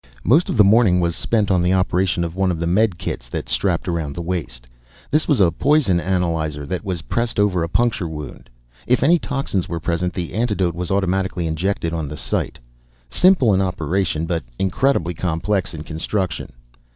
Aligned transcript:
Most 0.23 0.49
of 0.49 0.57
the 0.57 0.63
morning 0.63 0.99
was 0.99 1.15
spent 1.15 1.51
on 1.51 1.61
the 1.61 1.73
operation 1.73 2.23
of 2.23 2.33
one 2.35 2.49
of 2.49 2.57
the 2.57 2.65
medikits 2.65 3.29
that 3.29 3.47
strapped 3.47 3.87
around 3.87 4.15
the 4.15 4.21
waist. 4.23 4.65
This 5.11 5.27
was 5.27 5.39
a 5.39 5.51
poison 5.51 5.99
analyzer 5.99 6.65
that 6.65 6.83
was 6.83 7.03
pressed 7.03 7.37
over 7.39 7.61
a 7.61 7.69
puncture 7.69 8.09
wound. 8.09 8.49
If 8.87 9.03
any 9.03 9.19
toxins 9.19 9.69
were 9.69 9.79
present, 9.79 10.13
the 10.15 10.33
antidote 10.33 10.73
was 10.73 10.89
automatically 10.89 11.45
injected 11.45 11.93
on 11.93 12.07
the 12.07 12.17
site. 12.17 12.57
Simple 13.11 13.53
in 13.53 13.61
operation 13.61 14.25
but 14.25 14.43
incredibly 14.57 15.13
complex 15.13 15.71
in 15.71 15.83
construction. 15.83 16.51